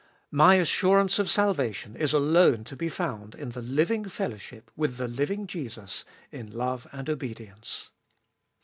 [0.31, 5.07] My assurance of salvation is alone to be found in the living fellowship with the
[5.07, 7.91] living Jesus in love and obedience.